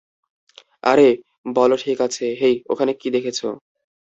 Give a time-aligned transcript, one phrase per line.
[0.83, 1.07] আরে,
[1.55, 3.39] বল ঠিক আছে, হেই, ওখানে কী দেখেছ?